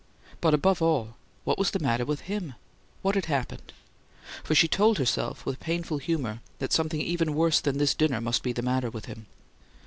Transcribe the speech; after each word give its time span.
But 0.41 0.55
above 0.55 0.81
all: 0.81 1.15
What 1.43 1.59
was 1.59 1.69
the 1.69 1.77
matter 1.77 2.05
with 2.05 2.21
HIM? 2.21 2.55
What 3.03 3.13
had 3.13 3.25
happened? 3.25 3.71
For 4.43 4.55
she 4.55 4.67
told 4.67 4.97
herself 4.97 5.45
with 5.45 5.59
painful 5.59 5.99
humour 5.99 6.41
that 6.57 6.73
something 6.73 6.99
even 7.01 7.35
worse 7.35 7.59
than 7.61 7.77
this 7.77 7.93
dinner 7.93 8.19
must 8.19 8.41
be 8.41 8.51
"the 8.51 8.63
matter 8.63 8.89
with 8.89 9.05
him." 9.05 9.27